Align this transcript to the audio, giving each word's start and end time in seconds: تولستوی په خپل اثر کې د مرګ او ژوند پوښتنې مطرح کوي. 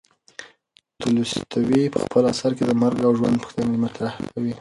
تولستوی 0.99 1.83
په 1.93 1.99
خپل 2.05 2.23
اثر 2.33 2.51
کې 2.57 2.63
د 2.65 2.71
مرګ 2.81 2.99
او 3.07 3.11
ژوند 3.19 3.41
پوښتنې 3.43 3.75
مطرح 3.85 4.13
کوي. 4.31 4.49